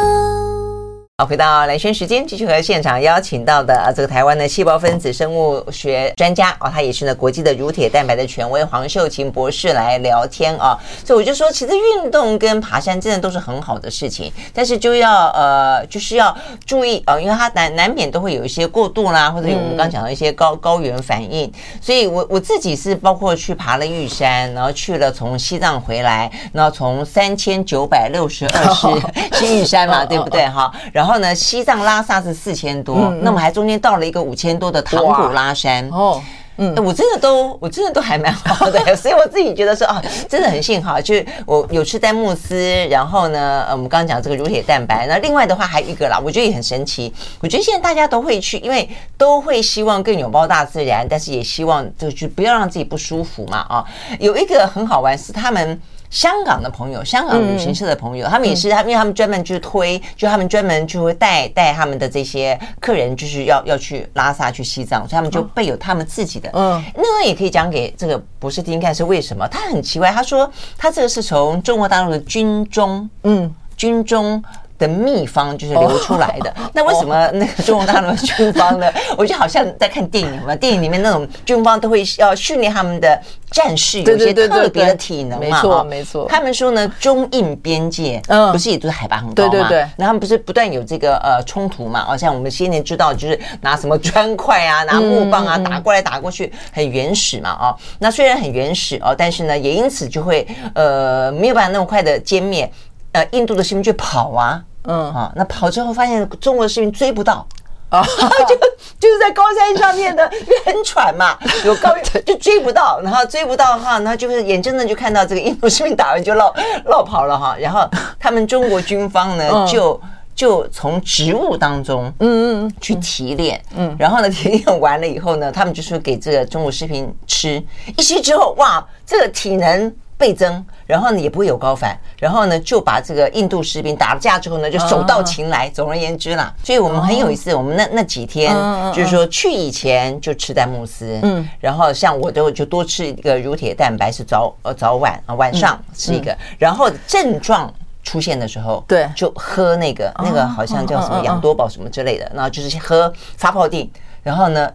[1.26, 10.78] 回到蓝轩时间，继续和现场邀请到的，这个台湾的细胞分子生物学专家哦，他也是呢国际的乳铁蛋白的权威黄秀琴博士来聊天啊。
[11.06, 21.52] 所以我就说，其实运动跟爬山真的都是很好的事情，但是就要呃，就是要注意啊，因为它难难免都会有一些过度啦，或者有我们刚讲到一些高高原反应。
[21.82, 28.74] 所以我我自己是包括去爬了玉山，然后去了从西藏回来，然后从三千九百六十二
[29.34, 30.74] 是是玉山嘛，对不对哈？
[30.92, 36.22] 然后呢，西藏拉萨是四千多，那么还中间到了一个五千多的唐古拉山哦。
[36.58, 40.00] 嗯，我真的都，我真的都还蛮好的， 所以我自己觉得说啊，
[40.30, 42.56] 真的很幸好，就是我有吃丹慕斯，
[42.92, 47.12] 然后呢，呃，我们刚刚讲这个乳铁蛋白，那另外的话还有一个啦，我觉得也很神奇。
[47.40, 53.84] 我觉得现在大家都会去，因为都会希望更拥抱大自然，但是也希望就就不要让自己不舒服嘛啊。
[54.20, 55.82] 有一个很好玩是他们。
[56.14, 66.52] 香港的朋友，香港旅行社的朋友，嗯、他们也是，他因为他们专门去推，就他们专门就会带带他们的这些客人，就是要要去拉萨、去西藏，所以他们就备有他们自己的。
[66.54, 69.48] 嗯，那个也可以讲给这个博士听看是为什么？
[69.48, 74.42] 他很奇怪，他说他这个是从中国大陆的军中，嗯，军中。
[74.84, 78.92] 的秘方就是流出来的，那为什么那个中国大陆的军方呢？
[79.18, 83.18] 我觉得好像在看电影嘛，电影里面那种军方都会要训练他们的
[83.50, 86.28] 战士有一些特别的体能嘛，没错没错。
[86.28, 97.76] 他们说呢，中印边界不是也都是海拔很高嘛，对对对，然后他们不是不断有这个呃冲突嘛，好像我们先前知道就是拿什么砖块啊，拿木棒啊打过来打过去，很原始嘛啊。
[98.00, 102.70] 那虽然很原始哦，但是呢也因此就会呃没有办法那么快的歼灭。
[103.14, 105.14] 呃，印度的士兵就跑啊，嗯。
[105.14, 107.46] 啊，那跑之后发现中国的士兵追不到
[107.90, 108.02] 啊，
[108.48, 108.56] 就
[109.00, 116.52] 就是在高山上面的，因为很喘嘛，有高 原就追不到，然后追不到的话，然后就是眼睁睁就看到这个印度士兵打完就落
[116.86, 117.88] 落跑了哈，然后
[118.20, 120.02] 他们中国军方呢就
[120.34, 127.64] 就从植物当中嗯嗯去提炼嗯，然后呢 提炼完了以后呢，他们就说给这个中国士兵吃，
[127.96, 129.96] 一吃之后哇，这个体能。
[130.18, 135.70] 倍增，然后呢也不会有高反，然后呢就把这个印度士兵打了架之后呢就手到擒来。
[135.70, 138.56] 总而言之啦，所以我们很有意思，我们那那几天
[138.94, 147.74] 就是说去以前就吃丹慕斯，嗯，然后像我都就多吃一个乳铁蛋白，是早呃早晚啊晚上吃一个，然后症状
[148.04, 153.88] 出现的时候，对，就喝那个那个好像叫什么养多宝什么之类的，然后就是喝发泡錠。
[154.24, 154.72] 然后呢，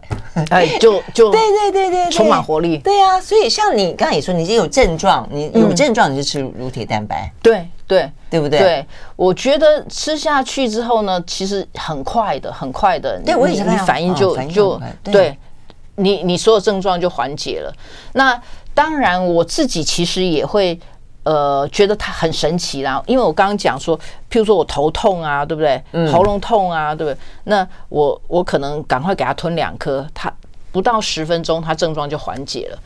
[0.49, 2.77] 哎， 就就对对对对，充满活力。
[2.77, 7.31] 对啊，所以像你刚才也说，你已经有症状，你有症状你就吃乳铁蛋白。
[7.41, 8.59] 对对，对不对？
[8.59, 8.85] 对，
[9.15, 15.35] 我觉得吃下去之后呢，其实很快的，很快的，对我也是你反应就就对，
[15.95, 17.73] 你你所有症状就缓解了。
[18.13, 18.39] 那
[18.73, 20.79] 当然，我自己其实也会。
[21.23, 23.97] 呃，觉得它很神奇啦，因为我刚刚讲说，
[24.29, 25.83] 譬如说我头痛啊，对不对？
[26.11, 27.17] 喉咙痛啊，对不对？
[27.43, 30.31] 那我我可能赶快给它吞两颗，它
[30.71, 32.79] 不到十分钟，它症状就缓解了。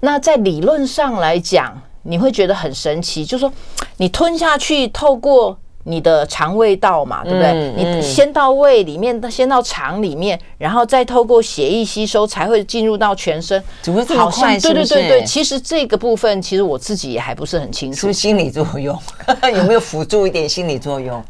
[0.00, 3.52] 那在理论上来讲，你会觉得很神奇，就是说
[3.98, 5.58] 你吞下去，透过。
[5.88, 7.48] 你的肠胃道嘛，对不对？
[7.52, 13.62] 嗯嗯、你先到胃里面，先到肠里面，然后再透过血液吸收，才会进入到全身。
[13.82, 14.58] 怎么会这么快？
[14.58, 18.00] 对对对对，其实这个部分，其实我自己也还不是很清楚。
[18.00, 18.98] 是不是心理作用？
[19.54, 21.22] 有没有辅助一点心理作用？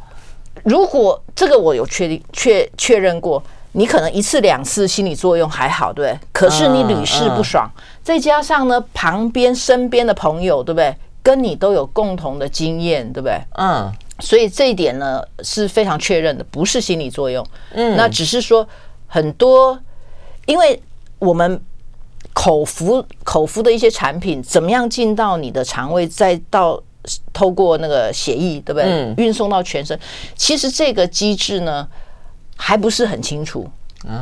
[0.64, 3.42] 如果这个我有确定确确认过，
[3.72, 6.20] 你可能一次两次心理作用还好，对不对？
[6.32, 10.96] 可是你屡试不爽，嗯嗯、再加上呢，旁边身边的朋友，对不对？
[11.22, 13.38] 跟你都有共同的经验，对不对？
[13.58, 13.92] 嗯。
[14.18, 17.46] 所以这一点呢是非常确认的，不是心理作用。
[17.72, 18.66] 嗯，那只是说
[19.06, 19.78] 很多，
[20.46, 20.82] 因为
[21.18, 21.60] 我们
[22.32, 26.82] 口服口服的一些产品怎么样进到你的肠胃，再到
[27.32, 28.84] 透过那个血液，对不对？
[28.84, 29.98] 嗯，运送到全身，
[30.34, 31.86] 其实这个机制呢
[32.56, 33.68] 还不是很清楚。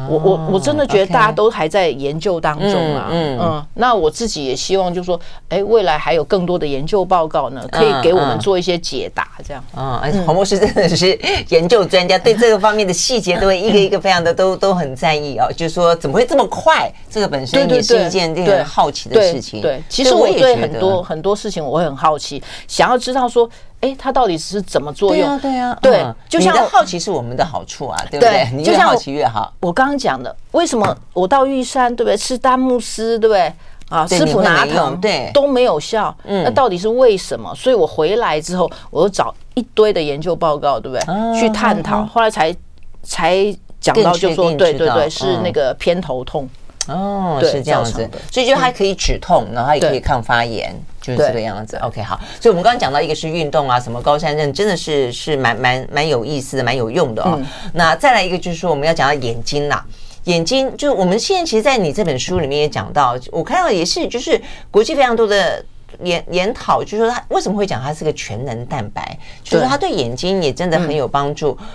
[0.09, 9.63] 我我我真的觉得大家都还在研究当中啊，嗯嗯，那我自己也希望就是说，哎，未来还有更多的研究报告呢，可以给我们做一些解答，这样。
[9.75, 11.19] 啊，而且黄博士真的是
[11.49, 15.53] 研究专家，对这个方面的细节都会 一个一个非常的都都很在意哦。
[15.55, 16.91] 就是说，怎么会这么快？
[17.11, 19.61] 这个本身也是一件令人好奇的事情。
[19.61, 23.49] 对，其实我也对很多很多事情我会很好奇，想要知道说。
[23.85, 25.39] 哎，它到底是怎么作用？
[25.41, 28.49] 对啊，对啊，对，就像好奇是我们的好处啊，对不对？
[28.55, 29.53] 你越好奇越好。
[29.61, 32.17] 我刚刚讲的，为什么我到玉山，对不对？
[32.17, 33.53] 吃丹木斯，对不对？
[33.91, 36.17] 啊，吃普拿疼，对，都没有效。
[36.25, 37.55] 嗯，那到底是为什么？
[37.55, 41.39] 所以我回来之后，我又找一堆的研究报告，对不对？
[41.39, 42.55] 去探讨，后来才
[43.03, 46.49] 才讲到，就说对对对，是那个偏头痛。
[46.89, 50.75] 哦，是这样子，所以就它可以止痛，然后它也可以抗发炎。
[51.05, 51.77] 就是这个样子。
[51.83, 57.35] OK，好，所以我们刚刚讲到一个是运动啊，什么高山症，真的是是蛮蛮蛮有意思的，蛮有用的哦。
[57.37, 59.85] 嗯、那再来一个就是说，我们要讲到眼睛啦，
[60.25, 64.41] 眼睛就我们现在其实，在你这本书里面也讲到，我看到也是就是
[64.71, 65.63] 国际非常多的
[66.03, 71.57] 研研讨，就是说它为什么会讲它是个全能蛋白，就是它对眼睛也真的很有帮助。
[71.61, 71.67] 嗯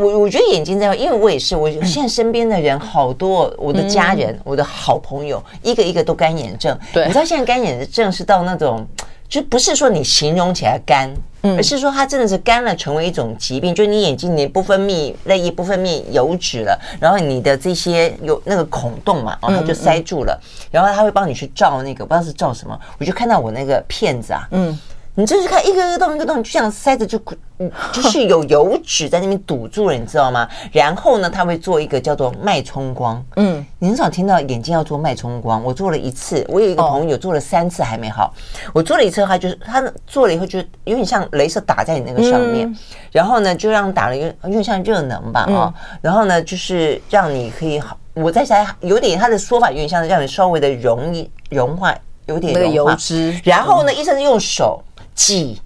[0.00, 6.76] 我我觉得眼睛在，因为我也是，我现在身边的人好多，我的家人，我的好朋友，一个一个都干眼症。
[6.92, 8.86] 对，你知道现在干眼症是到那种，
[9.28, 11.10] 就不是说你形容起来干，
[11.42, 13.74] 而是说它真的是干了，成为一种疾病。
[13.74, 24.78] 就你眼睛你不分泌泪液，不分泌油脂了，然后你的这些有那个孔洞嘛，然后它就塞住了，然后他会帮你去照那个，不知道是照什么，我就看到我那个片子啊，嗯。
[25.20, 27.20] 你就是看一个一个洞一个洞，就像塞着就，
[27.92, 30.48] 就是有油脂在那边堵住了，你知道吗？
[30.72, 33.22] 然后呢，他会做一个叫做脉冲光。
[33.36, 38.32] 嗯，你很少听到眼睛要做脉冲光，我做了一次，我有一个朋友做了三次还没好。
[38.72, 42.74] 我做了一次的话，就是他做了以后就有点像镭射打在你那个上面，
[43.12, 54.82] 然后呢就让打了一个有点像热能吧啊，然后呢就是让你可以好，我在想有点他的说法有点像让你稍微的容易融化，有点那个油脂，然后呢医生用手。
[55.20, 55.60] 挤，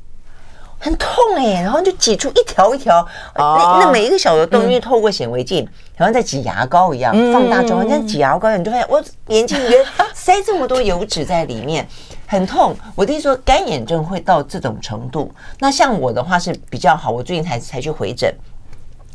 [0.80, 5.64] 很痛哎、欸，然后就挤出一条一条，那那每一个小的洞，因为透过显微镜，
[5.96, 11.86] 好像在挤牙膏一样，放大之后像挤牙膏一样，你就发现我眼睛里面 塞这么多油脂在里面，
[12.26, 12.74] 很痛。
[12.96, 18.34] 我弟说干眼症会到这种程度，那像我的话是比较好，我最近才才去回诊，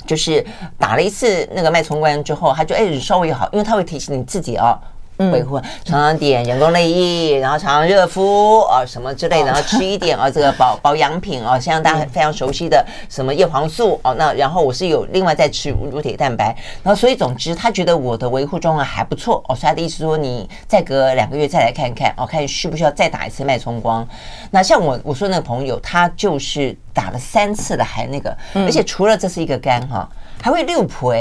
[0.08, 0.46] 就是
[0.78, 4.80] 打了一次那个脉冲光之后，他就哎稍微好，因为他会提醒你自己哦。
[5.20, 24.08] 维护，常常点人工泪液，然后常常热敷啊什么之类的，然后吃一点啊这个保保养品啊，像大家非常熟悉的什么叶黄素哦，那然后我是有另外再吃乳铁蛋白，然后所以总之他觉得我的维护状况还不错哦，所以他的意思说你再隔两个月再来看看哦，看需不需要再打一次脉冲光。
[24.52, 30.10] 那像我我说那个朋友，他就是打了三次的还那个，而且除了这是一个肝哈，
[30.42, 31.14] 还会六婆。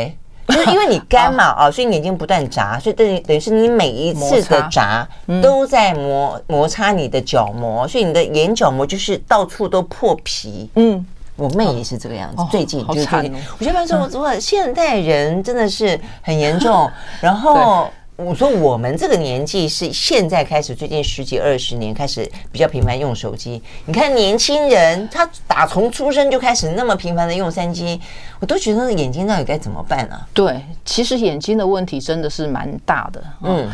[0.49, 5.07] 就是因为你 干嘛啊，所以你眼睛不断眨，所以等于等于是你每一次的眨
[5.43, 10.69] 都在磨摩擦你的角膜，所以你的眼角膜就是到处都破皮。
[10.77, 11.07] 嗯，
[11.37, 12.43] 我妹也是这个样子。
[12.51, 17.89] 最近就是最近，我觉得说，我说现代人真的是很严重， 然后。
[18.19, 23.63] 我说我们这个年纪是现在开始，最近十几二十年开始比较频繁用手机。
[23.87, 28.01] 你看年轻人，他打从出生就开始那么频繁的用三 G，
[28.41, 30.17] 我都觉得眼睛到底该怎么办呢？
[30.17, 30.27] 啊？
[30.35, 33.23] 对，其实眼睛的问题真的是蛮大的。
[33.45, 33.71] 嗯，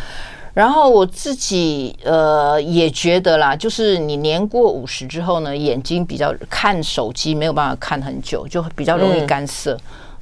[0.52, 9.74] 然后我自己呃也觉得啦，就是你年过五十之后呢，眼睛比较看手机没有办法看很久，就比较容易干涩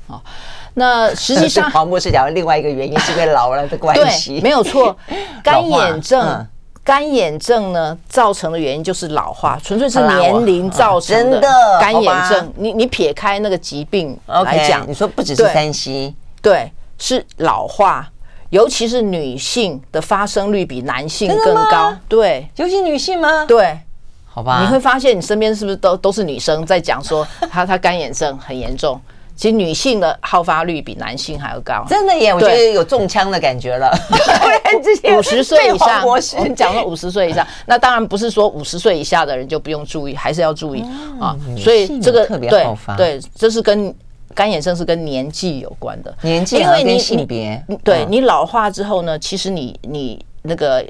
[0.07, 0.23] 啊。
[0.25, 0.31] 嗯
[0.75, 4.97] 那实际上，黄博士讲的另外一个原因是因为老了的关系，没有错。
[5.45, 6.47] 干眼症，
[6.83, 11.41] 干眼症呢造成的原因就是老化，纯粹是年龄造成的
[11.79, 12.53] 干眼症。
[12.57, 18.09] 你你撇开那个疾病来讲，你说不只是三 C，对，是老化，
[18.49, 21.95] 尤其是女性的发生率比男性更高。
[22.09, 23.45] 对，尤其女性吗？
[23.47, 23.79] 对，
[24.25, 24.63] 好吧。
[24.63, 28.99] 你会发现你身边是不是都都是女生在讲说她她干眼症很严重。
[29.43, 32.33] 其实女性的好发率比男性还要高，真的耶！
[32.33, 33.93] 我觉得有中枪的感觉了。
[35.19, 40.85] 五十岁以上，我们讲了五十岁以上，那当然不是说五十岁以下的人就不用注意，还是要注意
[41.19, 41.37] 啊。
[41.59, 42.65] 所以这个对
[42.97, 43.93] 对，这是跟
[44.33, 50.87] 干眼症是跟年纪有关的，年纪因为你性别，对你老化之后呢，其实你你那个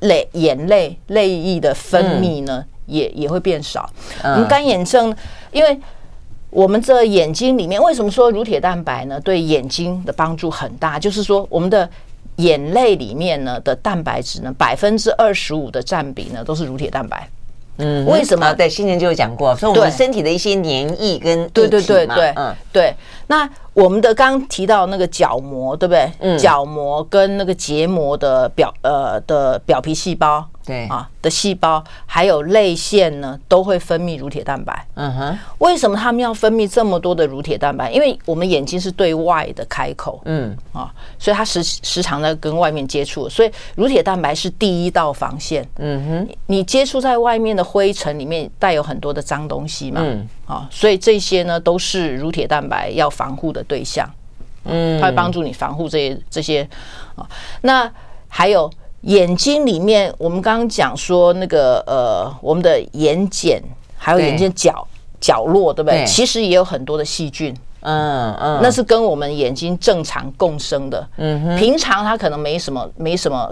[0.00, 3.90] 泪眼泪泪液的分泌呢，也也会变少。
[4.22, 5.14] 嗯，干眼症
[5.52, 5.78] 因为。
[6.50, 9.20] 我们这眼睛里面为什么说乳铁蛋白呢？
[9.20, 11.88] 对眼睛的帮助很大，就是说我们的
[12.36, 17.28] 眼泪里面呢的蛋白质呢，百分之二十五的占比呢都是乳铁蛋白。
[17.82, 18.52] 嗯，为什么？
[18.54, 22.94] 对，先前就有讲过，说我们身体的一些黏液跟对对对对，嗯，对。
[23.28, 23.48] 那
[23.82, 26.12] 我们的刚刚提到那个角膜，对不对？
[26.20, 30.46] 嗯，角膜跟那个结膜的表呃的表皮细胞。
[30.66, 34.86] 对啊，的细胞还有泪腺呢，都会分泌乳铁蛋白。
[34.94, 37.90] 嗯哼，为什么他们要分泌这么多的乳铁蛋白？
[37.90, 45.66] 因为我们眼睛是对外的开口，嗯啊，所以它时时常在跟外面接触，所以乳铁蛋白是第一道防线。
[45.78, 54.08] 嗯哼，你接触在外面的灰尘里面带有很多的脏东西嘛，嗯啊，所以这些呢都是乳铁蛋白要防护的对象。
[54.64, 56.68] 嗯，它会帮助你防护这些这些
[57.14, 57.28] 啊。
[57.62, 57.90] 那
[58.28, 58.70] 还有。
[59.04, 63.58] 眼睛里面，我们刚刚讲说那个呃，我们的眼睑
[63.96, 64.86] 还有眼睛角
[65.18, 66.04] 角落，对不对？
[66.04, 71.08] 其实也有很多的细菌，嗯嗯，那是跟我们眼睛正常共生的。
[71.16, 73.50] 嗯哼，平常它可能没什么没什么，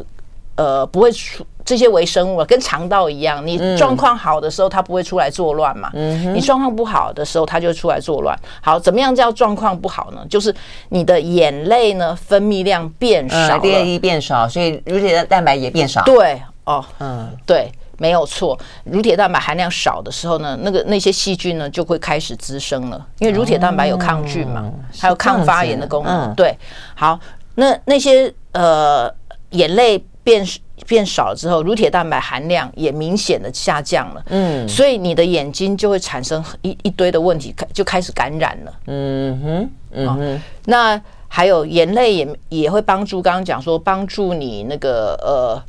[0.57, 8.35] 呃，不会出这些微生物跟肠道一样，你状况好的时候它不会出来作乱嘛，嗯，你状况不好的时候它就会出来作乱。
[8.62, 10.24] 好，怎么样叫状况不好呢？
[10.31, 10.54] 就是
[10.88, 16.02] 你的眼泪呢分泌量变少了，泪液变少，所以乳铁蛋白也变少。
[16.04, 17.70] 对，哦，嗯，对。
[18.00, 26.31] 没有错，乳铁蛋白含量少的时候呢，那个那些细菌呢就会开始滋生了，因为乳铁蛋白有抗菌嘛，哦、还有抗发炎的功能。
[26.31, 26.57] 嗯、对，
[26.94, 27.18] 好，
[27.57, 29.12] 那那些呃
[29.50, 30.46] 眼泪变
[30.87, 34.23] 变少了之后，乳铁蛋白含量也明显的下降了。
[34.29, 38.73] 嗯，所以你的眼睛就会产生一一堆的问题，开就开始感染了。
[38.87, 45.62] 嗯哼，嗯哼，哦、那还有眼泪也也会帮助，刚刚讲说帮助你那个呃。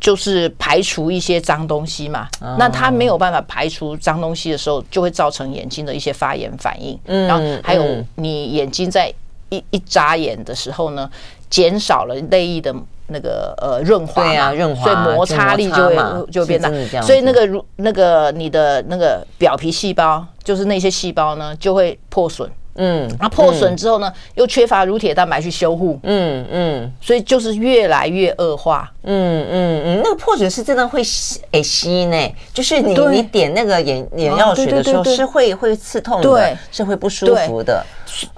[0.00, 2.28] 就是排除一些脏东西嘛，
[2.58, 6.98] 那它没有办法排除脏东西的时候，就会造成眼睛的一些发炎反应。
[7.06, 9.10] 然后还有你眼睛在
[9.48, 11.10] 一一眨眼的时候呢，
[11.48, 12.74] 减少了泪液的
[13.08, 16.70] 那个呃润滑嘛，润滑，所以摩擦力就会就变大。
[17.02, 22.50] 所以那个如那个你的那个表皮细胞，就是那些细胞呢，就会破损。
[22.76, 32.16] 嗯，然后破损之后呢，嗯、又缺乏乳铁蛋白去修护，嗯嗯，所以就是越来越恶化，嗯嗯嗯，那个破损是真的会吸诶吸呢，
[32.52, 37.86] 就是你你点那个眼眼药水的时候是会会刺痛的，是会不舒服的。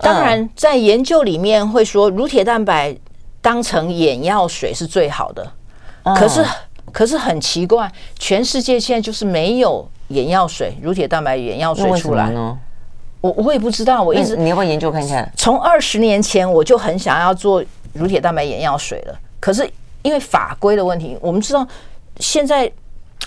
[0.02, 2.94] 当然，在研究里面会说乳铁蛋白
[3.46, 5.52] 当成眼药水是最好的，
[6.02, 6.44] 嗯、可是
[6.90, 12.58] 可是很奇怪，全世界现在就是没有眼药水乳铁蛋白眼药水出来呢。
[13.20, 15.32] 我我也不知道，我一直你要不要研究看看？
[15.36, 19.70] 从二十年前我就很想要做乳铁蛋白眼药水了，可是
[20.02, 21.64] 因为法规的问题，我们知道
[22.18, 22.68] 现在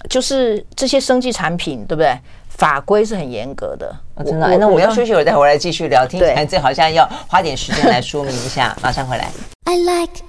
[0.09, 2.17] 就是这些生技产品，对不对？
[2.49, 3.95] 法规是很严格的。
[4.25, 6.05] 真的，那我们要休息会儿，再回来继续聊。
[6.05, 9.31] 听起来这好像要花点时间来说明一下，马上回来。
[9.65, 10.19] I like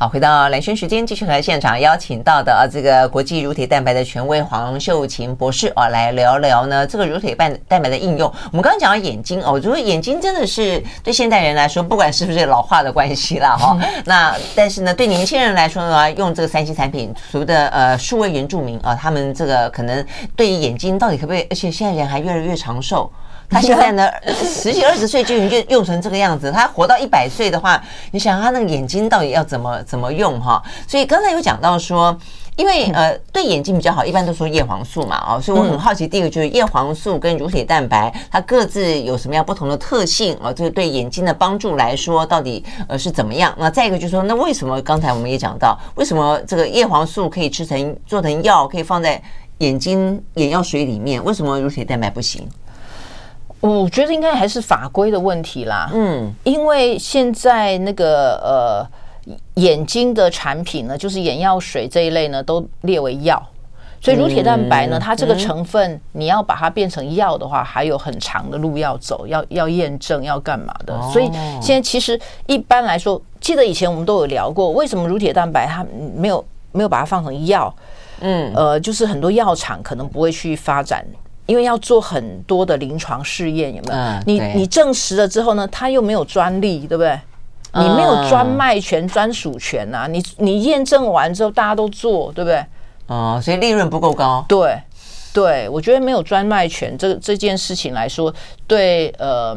[0.00, 8.26] 好，回到蓝轩时间，继续和现场邀请到的啊，这个国际乳铁蛋白的权威黄秀琴博士啊，来聊聊呢这个乳铁蛋蛋白的应用。
[8.50, 20.02] 我们刚刚讲到眼睛哦，我觉得眼睛真的是对现代人来说，不管是不是老化的关系啦哈， 那但是呢，对年轻人来说呢，用这个三 C 产品，所谓的呃数位原住民啊，他们这个可能
[20.34, 23.12] 对于眼睛到底可不可以，而且现在人还越来越长寿。
[23.50, 26.52] 他现在呢，十几二十岁就已经用成这个样子。
[26.52, 27.82] 他活到一百岁的话，
[28.12, 30.62] 你想他那个眼睛到底要怎么怎么用哈？
[30.86, 32.16] 所以刚才有讲到说，
[32.54, 40.52] 因为呃对眼睛比较好，一般都说叶黄素嘛哦，所以我很好奇，第一个就是叶黄素跟乳铁蛋白它各自有什么样不同的特性啊？
[40.52, 43.52] 这个对眼睛的帮助来说，到底呃是怎么样？
[43.58, 49.20] 那再一个就是说，那为什么刚才我们也讲到，为什么这个叶黄素可以吃成做成药，可以放在
[49.58, 51.22] 眼睛眼药水里面？
[51.24, 52.48] 为什么乳铁蛋白不行？
[53.60, 55.90] 我觉得应该还是法规的问题啦。
[55.92, 58.86] 嗯，因为现在那个呃
[59.54, 63.40] 眼睛的产品呢，就是眼药水这一类呢，都列为药。
[64.02, 70.98] 所以乳铁蛋白呢，它这个成分你要把它变成药的话，还有很长的路要走，要要验证，要干嘛的。
[71.12, 75.84] 所以现在其实一般来说，记得以前我们都有聊过，为什么乳铁蛋白它
[76.16, 76.42] 没有
[76.72, 77.70] 没有把它放成药？
[78.20, 81.04] 嗯，呃，就是很多药厂可能不会去发展。
[81.50, 83.98] 因为要做很多的临床试验，有没有？
[83.98, 87.18] 嗯、你你证实了之后呢，他又没有专利，对不对？
[87.74, 90.06] 你没有专卖权、专属权啊！
[90.06, 92.64] 你你验证完之后，大家都做，对不对？
[93.08, 94.44] 哦，所以利润不够高。
[94.48, 94.80] 对，
[95.32, 98.32] 对，我觉得没有专卖权这这件事情来说，
[98.66, 99.56] 对呃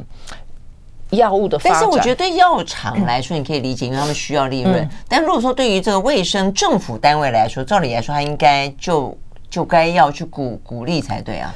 [1.12, 4.76] 药物的发展，但是我觉得对药厂来说，你可以理解，因为他们需要利润。
[4.76, 9.16] 嗯、但如果说对于这个卫生政府单位来说，照理来说，他应该就。
[9.54, 11.54] 就该要去鼓鼓励才对啊！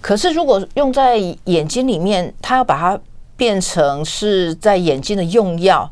[0.00, 2.98] 可是如果用在眼睛里面，它要把它
[3.36, 5.90] 变成是在眼睛的用药，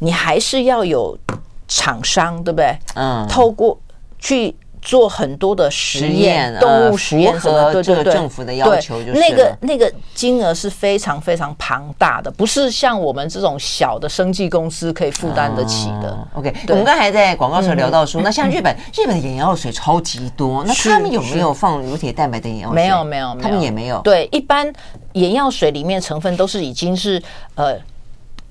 [0.00, 1.18] 你还是要有
[1.66, 2.76] 厂商，对不对？
[2.94, 3.80] 嗯，透过
[4.18, 4.54] 去。
[4.86, 7.72] 做很多的实验，动物实验什么？
[7.72, 16.16] 对对对，政府的要求就是那个那个金额是非常非常庞大的，不是像我们这种小的生技公司可以负担得起的。
[16.34, 22.76] OK，我们刚才在广告时候聊到说，那像日本，日本的眼药水超级多，那他们有没有放乳铁蛋白的眼药水？
[22.76, 24.00] 没有没有，他们也没有。
[24.02, 24.72] 对，一般
[25.14, 27.20] 眼药水里面成分都是已经是
[27.56, 27.76] 呃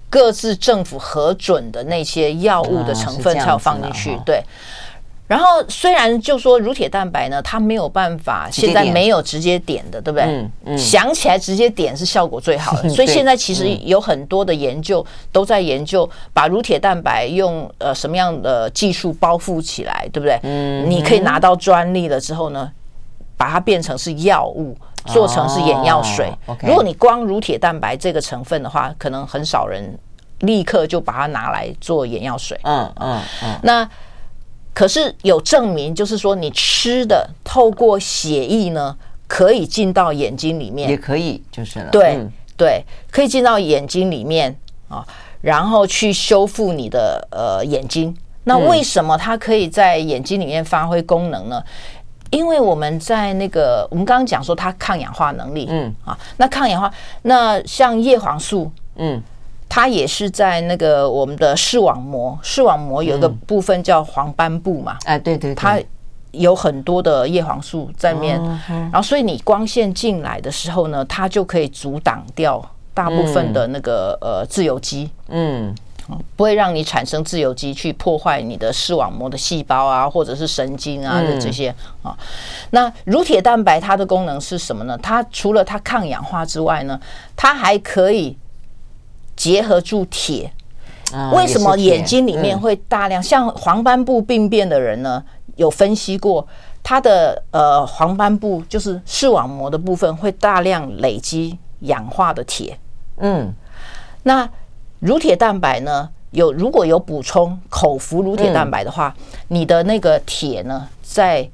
[0.10, 4.44] 各自政府核准的那些药物的成分才有放进去，对。
[5.28, 10.26] 然后虽然就说乳铁蛋白呢，它没有办法，现在没有直接点的，对不对？
[10.26, 10.78] 嗯嗯。
[10.78, 20.40] 想起来直接点是效果最好的， 所以现在其实有很多的研究都在研究把乳铁蛋白用呃什么样的技术包覆起来，对不对？
[20.44, 20.90] 嗯。
[20.90, 22.72] 你可以拿到专利了之后呢，
[23.36, 24.78] 把它变成是药物，
[25.08, 26.32] 做成是眼药水。
[26.62, 29.98] 如果你光乳铁蛋白这个成分的话，可能很少人。
[30.40, 32.60] 立刻就把它拿来做眼药水。
[32.64, 33.58] 嗯嗯嗯。
[33.64, 33.90] 那
[34.76, 38.96] 可是有证明，就是说你吃的透过血液呢，
[39.26, 41.90] 可以进到眼睛里面，也可以就是了。
[41.90, 44.54] 对、嗯、对，可以进到眼睛里面
[44.90, 45.04] 啊，
[45.40, 48.16] 然后去修复你的呃眼睛。
[48.44, 51.64] 那为什么它可以在眼睛里面发挥功能呢？
[52.32, 59.22] 因为我们在那个，我们刚刚讲说它抗氧化能力，嗯啊，那抗氧化，那像叶黄素，嗯，
[59.76, 65.78] 它也是在那个我们的视网膜，视网膜有一个部分叫黄斑部嘛，哎，对对，它
[66.32, 75.76] 有很多的叶黄素在面，然后所以你光线进来的时候呢，它就可以阻挡掉大部分的那个呃自由基，嗯。
[76.36, 81.74] 不会让你产生自由基去破坏你的视网膜的细胞啊，或者是神经啊的这些
[82.04, 82.16] 啊。
[82.70, 84.96] 那乳铁蛋白它的功能是什么呢？
[85.00, 86.98] 它除了它抗氧化之外呢，
[87.36, 88.38] 它还可以
[89.36, 90.52] 结合住铁。
[91.34, 95.24] 为什么眼睛里面会大量像黄斑部病变的人呢？
[95.56, 96.46] 有分析过，
[96.84, 102.78] 他的呃黄斑部就是视网膜的部分会大量累积氧化的铁。
[103.18, 103.54] 嗯，
[104.24, 104.50] 那。
[105.00, 111.48] 乳铁蛋白呢，有如果有补充口服乳铁蛋白的话，嗯、你的那个铁呢，在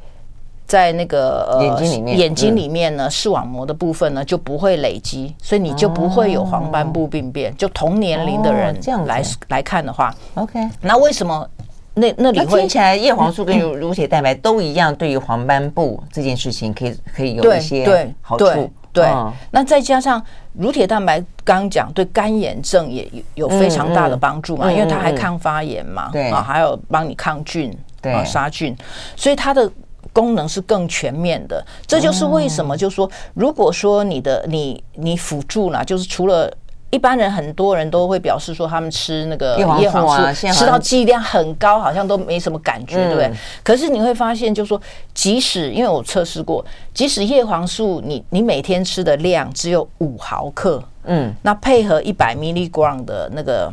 [0.72, 7.54] 在那个呃眼睛里面，眼睛里面呢，视网膜的部分呢就不会累积，所以你就不会有黄斑部病变。
[7.58, 11.46] 就同年龄的人这样来来看的话，OK，那为什么
[11.94, 18.72] 那那里会听起来叶黄素跟乳乳铁蛋白都一样，对于黄斑部这件事情可以可以有一些好处。
[18.94, 19.06] 对，
[19.52, 23.04] 那再加上乳铁蛋白，刚刚讲对干眼症也
[23.36, 26.30] 有有非常大的帮助嘛，因为它还抗发炎嘛，对。
[26.30, 28.14] 啊，还有帮你抗菌，对。
[28.14, 28.74] 啊，杀菌，
[29.18, 29.70] 所以它的
[30.14, 31.66] 功能是更全面的。
[31.86, 36.52] 这就是为什么，就是说，如果说你的你你辅助了，就是除了。
[36.94, 43.32] 一般人很多人都会表示说，他们吃那个叶黄素吃到剂量很高，好像都没什么感觉，对不对？
[43.64, 44.82] 可是你会发现，就是说，
[45.14, 53.72] 即使因为我测试过，即使叶黄素你你每天吃的量只有五毫克，嗯，那配合一百 milligram 的那个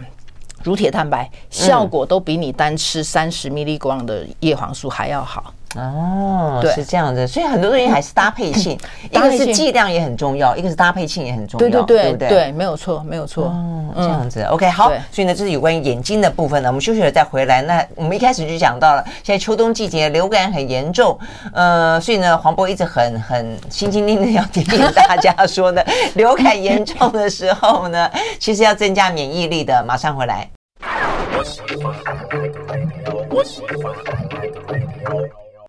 [0.62, 5.52] 乳铁蛋白，效果都比你单吃三十 milligram 的叶黄素还要好。
[5.76, 8.78] 哦，对，是这样的，所以很多东西还是搭配性，
[9.10, 17.60] 一个是剂量也很重要，一个是搭配性也很重要，对对对对，没有错，没有错，嗯，这样子，OK，好，所以呢，这是有关于眼睛的部分呢，我们休息了再回来。
[17.62, 21.18] 那我们一开始就讲到了，现在秋冬季节流感很严重，
[21.52, 25.82] 呃，所以呢，黄渤一直很很心心念念要提醒大家说呢，
[26.14, 29.84] 流感严重的时候呢，其实要增加免疫力的。
[29.88, 30.48] 马上回来。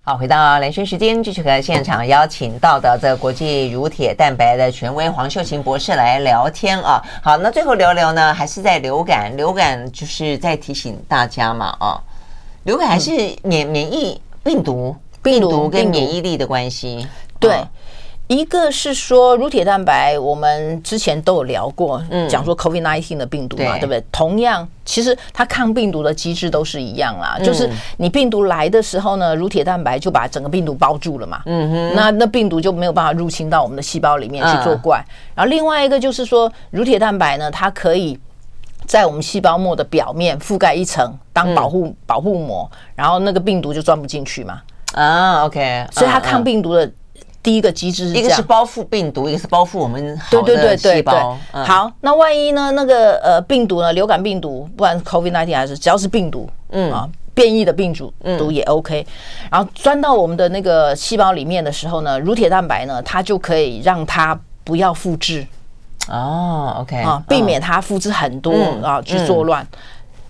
[0.09, 6.99] 好，回到连线时间，继续和现场邀请到的这个国际乳铁蛋白的权威黄秀琴博士来聊天啊。
[7.21, 12.01] 好，那最后聊聊呢，还是在流感，流感就是在提醒大家嘛啊，
[12.63, 13.11] 流感还是
[13.43, 17.07] 免免疫病毒，病毒跟免疫力的关系，
[17.39, 17.59] 对。
[18.29, 24.03] 一个是说乳铁蛋白，我们之前都有聊过，嗯，讲说 COVID nineteen 的病毒嘛，对，对不对？
[24.11, 27.67] 同样，其实它抗病毒的机制都是一样啦，嗯、就是
[27.97, 35.03] 你病毒来的时候呢，乳铁蛋白就把整个病毒包住了嘛，嗯哼，那那病毒就没有办法入侵到我们的细胞里面去作怪。
[35.07, 38.15] 嗯、然后另外一个就是说，乳铁蛋白呢，它可以
[38.85, 44.61] 在我们细胞膜的表面覆盖一层当保护、嗯、保护膜，然后那个病毒就钻不进去嘛。
[44.93, 46.87] 啊，OK，所以它抗病毒的。
[47.41, 51.37] 第一个机制是这样，一个是包覆病毒，一个是包覆我们好的细胞。
[51.51, 52.71] 好，那万一呢？
[52.71, 53.93] 那个呃病毒呢？
[53.93, 59.05] 流感病毒，不管是 COVID-19 还是只要是病毒，嗯啊，变异的病毒毒也 OK。
[59.49, 65.47] 然后钻到我们的那个细胞里面的时候呢，乳铁蛋白呢，它就可以让它不要复制。
[66.09, 68.51] 哦，OK 啊，避免它复制很多
[68.83, 69.65] 啊去作乱。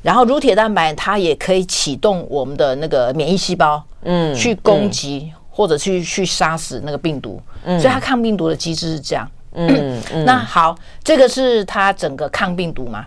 [0.01, 5.33] 然后乳铁蛋白它也可以启动我们的那个免疫细胞，嗯，去攻击。
[5.59, 9.29] 或者去去杀死那个病毒，所以它抗病毒的机制是这样。
[9.51, 13.05] 嗯， 那好，这个是它整个抗病毒嘛。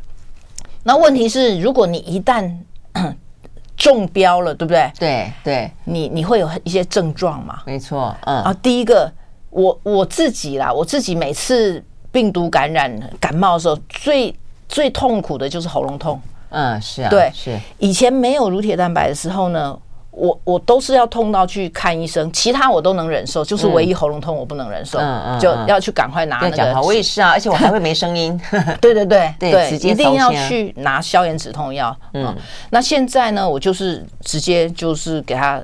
[0.82, 2.54] 那问题是，如果你一旦
[3.74, 4.92] 中标了，对不对？
[4.98, 7.62] 对对，你你会有一些症状嘛？
[7.64, 8.42] 没错，嗯。
[8.42, 9.10] 啊，第一个，
[9.48, 14.36] 我我自己啦，我自己每次病毒感染感冒的时候，最
[14.68, 16.20] 最痛苦的就是喉咙痛。
[16.50, 17.58] 嗯，是啊，对，是。
[17.78, 19.74] 以前没有乳铁蛋白的时候呢，
[20.12, 24.98] 我我都是要痛到去看医生，其他我都能忍受，就是唯一喉咙痛我不能忍受，
[25.40, 26.80] 就要去赶快拿那个。
[26.82, 28.38] 我也是啊， 而且我还会没声音。
[28.80, 31.96] 对对对对，一定要去拿消炎止痛药。
[32.12, 32.34] 嗯，
[32.70, 35.62] 那现在呢，我就是直接就是给他，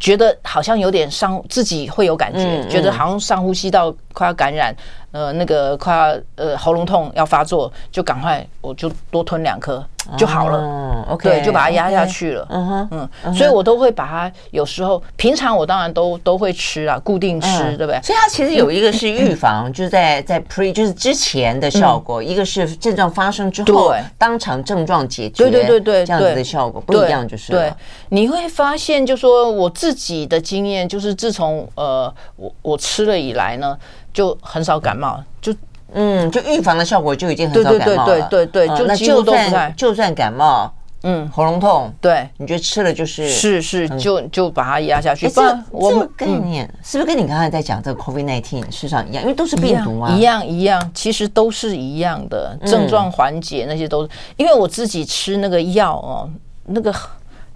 [0.00, 4.74] 觉得好像有点上，自己会有感觉，觉得好像上呼吸道快要感染，
[5.12, 9.84] 呃，那个快要呃喉咙痛要发作，就赶快我就多吞两颗
[10.16, 10.58] 就好了。
[10.58, 12.44] 嗯，OK，对，就把它压下去了。
[12.50, 18.00] 嗯哼，嗯，所以我都会把它有时候平常我当然都都会吃啊，固定吃，对不对？
[18.02, 27.72] 所以它其实有一个是预防，就是在在 pre 就是之前的效果，一个是症状发生之后当场症状解决，对对对对，这样子的效果不一样，就是对。
[28.08, 33.76] 你会发现，就说我自己的经验就是，自从呃我我吃了以来呢，
[34.18, 35.54] 就很少感冒，就。
[35.94, 38.28] 嗯，就预防的效果就已经很少感冒了。
[38.28, 39.72] 对对对对对，就几乎都不在。
[39.74, 40.70] 就算感冒，
[41.02, 45.26] 嗯，喉咙痛，对，你觉得吃了就是是是，就就把它压下去。
[45.30, 45.40] 这
[45.80, 49.22] 这个概念是不是跟你刚才在讲这个 COVID-19 事实上一样？
[49.22, 54.10] 因为都是病毒啊，一样一样，其实都是一样的症状缓解那些都是。
[54.36, 56.28] 因为我自己吃那个药哦，
[56.66, 56.94] 那个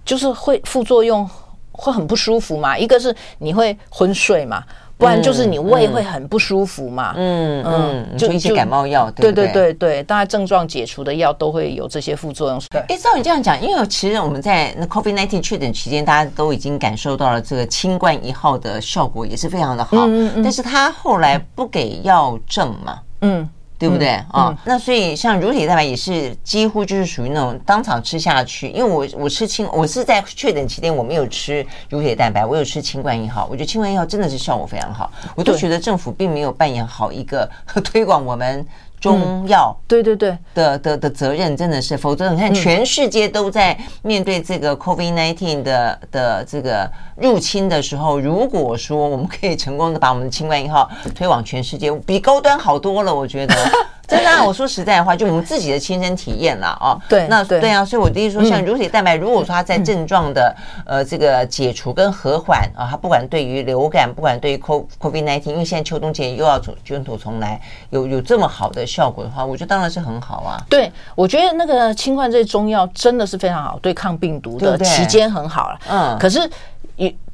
[0.06, 1.28] 就是会副作用
[1.72, 4.62] 会很不舒服嘛，一个是你会昏睡嘛。
[4.98, 12.62] 不然就是你胃会很不舒服嘛，嗯嗯，就一些感冒药，对对对对，大家症状解除的药都会有这些副作用。
[12.70, 20.06] 对，哎，照你这样讲，因为其实我们在那 COVID-19 确诊期间，大家都已经感受到了这个清冠一号的效果也是非常的好，
[20.36, 23.48] 但是他后来不给药证嘛，嗯。
[23.82, 24.26] 对不对啊？
[24.34, 37.50] 嗯哦，那所以像乳铁蛋白也是几乎就是属于那种当场吃下去，因为我我吃清，我是在确诊期间我没有吃乳铁蛋白，我有吃清冠一号，我觉得清冠一号真的是效果非常好，我都觉得政府并没有扮演好一个
[37.82, 38.64] 推广我们。
[39.02, 53.54] 中药，对对对的的的责任真的是，否则你看全世界都在面对这个 COVID nineteen 的的这个入侵的时候，如果说我们可以成功的把我们的清冠一号推往全世界，比高端好多了，我觉得。
[54.12, 57.00] 真的，我说实在的话，就我们自己的亲身体验了哦。
[57.08, 60.54] 对，那对啊，所以我的意思说，像乳铁蛋白，如果说它在症状的
[60.84, 67.60] 呃这个解除跟和缓啊，它不管对于流感，不管对于 COVID nineteen，因为现在秋冬节又要卷土重来，
[67.90, 70.60] 有有这么好的效果的话，我觉得当然是很好啊。
[70.68, 75.78] 对，我觉得那个清冠这中药真的是非常好，对抗病毒的期间很好了。
[75.88, 76.40] 嗯，可是。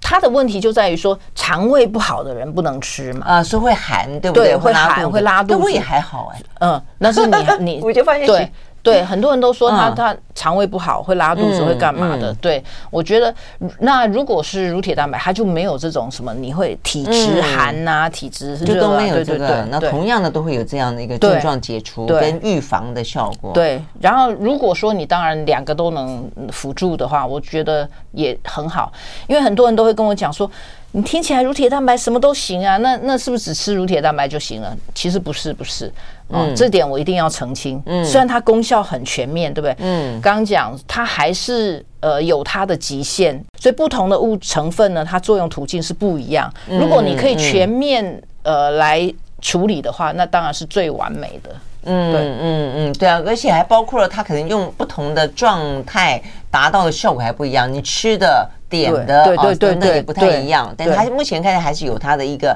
[0.00, 3.26] 他的问题就在于说，肠胃不好的人不能吃嘛？
[3.26, 4.52] 啊，是会寒，对不对？
[4.52, 5.64] 对，会寒，会拉肚子。
[5.64, 8.50] 胃也还好哎，嗯，那是你你， 我就发现对。
[8.90, 12.32] 对，很多人都说他他肠胃不好，会拉肚子，会干嘛的？
[12.40, 13.34] 对，我觉得
[13.80, 19.66] 那如果是乳铁蛋白，它就没有这种什么，你会体质寒呐，体质就都没有这个。
[19.70, 23.52] 那同样的都会有这样的一个症状解除跟预防的效果。
[23.52, 28.92] 对，然后如果说你当然两个都能辅助的话，我觉得也很好，
[29.26, 30.50] 因为很多人都会跟我讲说。
[30.92, 32.78] 你听起来乳铁蛋白什么都行啊？
[32.78, 34.74] 那那是不是只吃乳铁蛋白就行了？
[34.94, 35.92] 其实不是，不是。
[36.30, 37.82] 嗯，这点我一定要澄清。
[37.86, 39.76] 嗯，虽然它功效很全面，对不对？
[39.80, 46.52] 嗯，刚刚讲它还是呃有它的极限，所以不同的物成分呢，它作用途径是不一样。
[46.66, 51.54] 如果你可以全面呃来处理的话，那当然是最完美的。
[51.88, 57.72] 嗯，对，嗯嗯，对啊，而且还包括了它可能用不同的状态达到的效果还不一样。
[57.72, 58.48] 你吃的。
[58.70, 62.54] 点的对对对对也不太一样，但它目前看来还是有它的一个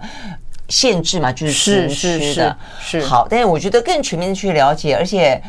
[0.69, 5.41] 限制嘛，就是吃吃的是好，但是我觉得更全面的去了解，而且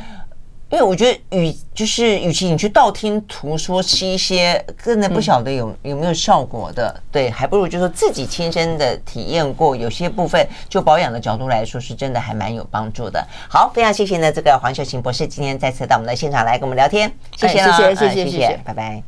[0.73, 13.23] 因为我觉得与就是，与其你去道听途说吃一些，真的不晓得有有没有效果的，对，还不如就说自己亲身的体验过，有些部分就保养的角度来说，是真的还蛮有帮助的。
[13.47, 17.07] 好，非常谢谢呢，这个黄秀琴博士今天再次到我们的现场来跟我们聊天，
[17.37, 19.01] 谢谢，谢谢，谢谢，谢谢，拜拜。